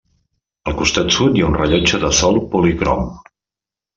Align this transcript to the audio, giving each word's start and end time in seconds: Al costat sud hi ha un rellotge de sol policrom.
Al 0.71 0.75
costat 0.79 1.11
sud 1.17 1.35
hi 1.39 1.43
ha 1.43 1.49
un 1.51 1.57
rellotge 1.59 2.01
de 2.05 2.11
sol 2.21 2.41
policrom. 2.55 3.05